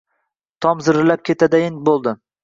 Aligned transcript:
Tom 0.65 0.79
zirillab 0.87 1.21
ketgandayin 1.29 1.77
bo‘ldi. 1.91 2.15